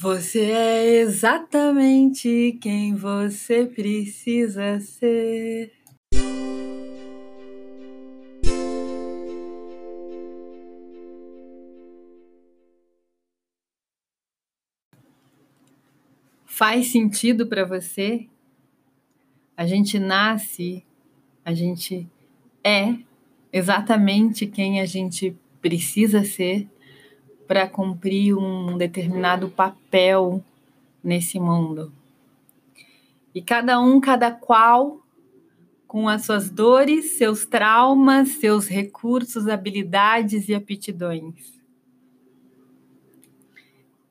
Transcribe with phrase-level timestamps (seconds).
[0.00, 5.72] Você é exatamente quem você precisa ser.
[16.46, 18.28] Faz sentido para você?
[19.56, 20.84] A gente nasce,
[21.44, 22.08] a gente
[22.62, 22.96] é
[23.52, 26.68] exatamente quem a gente precisa ser
[27.48, 30.44] para cumprir um determinado papel
[31.02, 31.90] nesse mundo.
[33.34, 35.00] E cada um, cada qual,
[35.86, 41.58] com as suas dores, seus traumas, seus recursos, habilidades e aptidões.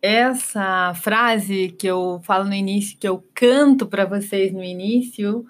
[0.00, 5.44] Essa frase que eu falo no início, que eu canto para vocês no início,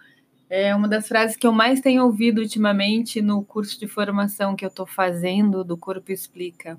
[0.50, 4.64] é uma das frases que eu mais tenho ouvido ultimamente no curso de formação que
[4.64, 6.76] eu estou fazendo do Corpo Explica.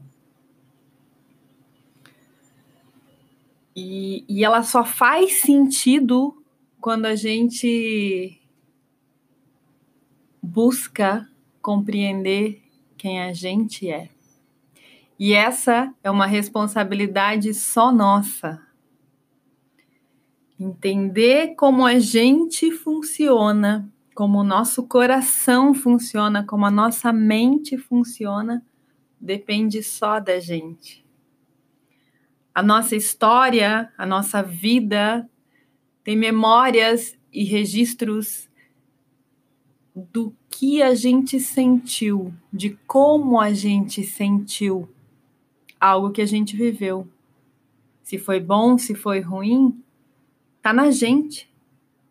[3.76, 6.44] E, e ela só faz sentido
[6.82, 8.42] quando a gente
[10.42, 11.30] busca
[11.62, 12.62] compreender
[12.98, 14.10] quem a gente é.
[15.18, 18.62] E essa é uma responsabilidade só nossa.
[20.60, 28.66] Entender como a gente funciona, como o nosso coração funciona, como a nossa mente funciona,
[29.20, 31.09] depende só da gente
[32.54, 35.30] a nossa história, a nossa vida
[36.04, 38.50] tem memórias e registros
[39.96, 44.90] do que a gente sentiu, de como a gente sentiu
[45.80, 47.08] algo que a gente viveu.
[48.02, 49.82] Se foi bom, se foi ruim,
[50.62, 51.50] tá na gente.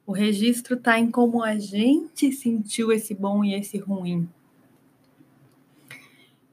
[0.06, 4.28] O registro tá em como a gente sentiu esse bom e esse ruim.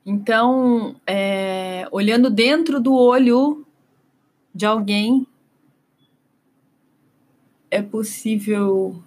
[0.05, 3.64] Então, é, olhando dentro do olho
[4.55, 5.27] de alguém,
[7.69, 9.03] é possível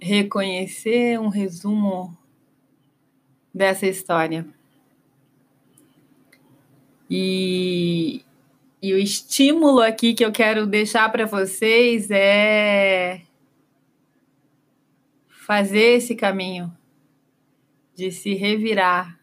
[0.00, 2.16] reconhecer um resumo
[3.52, 4.46] dessa história.
[7.10, 8.24] E,
[8.80, 13.22] e o estímulo aqui que eu quero deixar para vocês é
[15.28, 16.72] fazer esse caminho
[17.96, 19.20] de se revirar,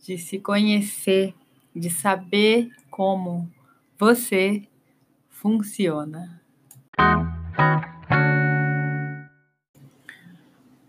[0.00, 1.32] de se conhecer,
[1.78, 3.50] de saber como
[3.98, 4.62] você
[5.28, 6.40] funciona.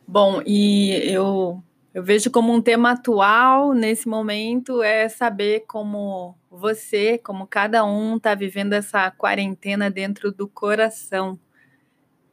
[0.07, 1.61] Bom, e eu,
[1.93, 8.15] eu vejo como um tema atual nesse momento é saber como você, como cada um
[8.15, 11.37] está vivendo essa quarentena dentro do coração.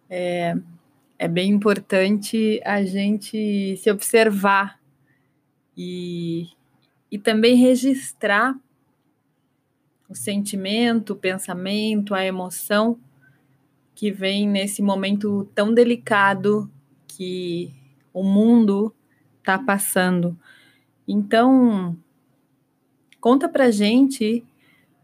[0.09, 0.55] É,
[1.19, 4.79] é bem importante a gente se observar
[5.77, 6.49] e,
[7.15, 8.59] e também registrar
[10.09, 12.99] o sentimento, o pensamento, a emoção
[13.95, 16.69] que vem nesse momento tão delicado
[17.07, 17.73] que
[18.13, 18.93] o mundo
[19.39, 20.37] está passando.
[21.07, 21.97] Então,
[23.21, 24.45] conta pra gente,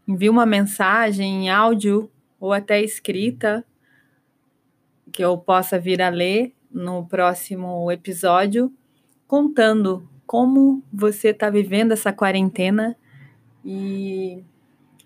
[0.05, 2.11] envia uma mensagem em áudio
[2.41, 3.63] ou até escrita
[5.13, 8.69] que eu possa vir a ler no próximo episódio,
[9.25, 12.95] contando como você está vivendo essa quarentena
[13.65, 14.41] e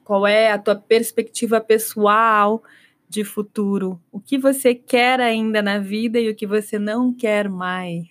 [0.04, 2.64] qual é a tua perspectiva pessoal
[3.10, 4.00] de futuro?
[4.12, 8.08] O que você quer ainda na vida e o que você não quer mais?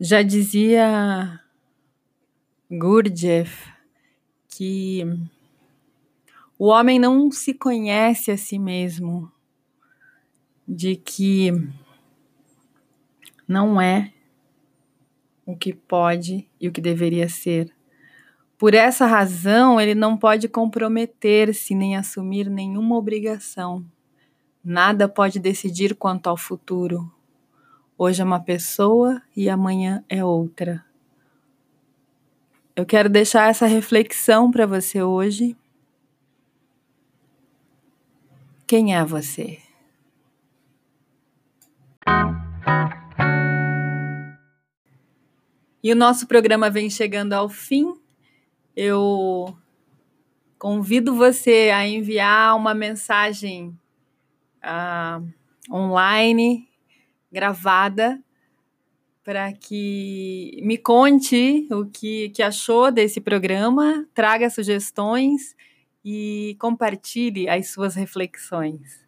[0.00, 1.40] Já dizia
[2.68, 3.75] Gurdjieff
[4.56, 5.04] que
[6.58, 9.30] o homem não se conhece a si mesmo,
[10.66, 11.52] de que
[13.46, 14.14] não é
[15.44, 17.70] o que pode e o que deveria ser.
[18.56, 23.84] Por essa razão, ele não pode comprometer-se nem assumir nenhuma obrigação.
[24.64, 27.12] Nada pode decidir quanto ao futuro.
[27.98, 30.82] Hoje é uma pessoa e amanhã é outra.
[32.76, 35.56] Eu quero deixar essa reflexão para você hoje.
[38.66, 39.58] Quem é você?
[45.82, 47.98] E o nosso programa vem chegando ao fim.
[48.76, 49.56] Eu
[50.58, 53.68] convido você a enviar uma mensagem
[54.62, 55.26] uh,
[55.74, 56.68] online,
[57.32, 58.22] gravada,
[59.26, 65.56] para que me conte o que, que achou desse programa, traga sugestões
[66.04, 69.04] e compartilhe as suas reflexões.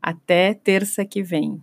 [0.00, 1.60] Até terça que vem.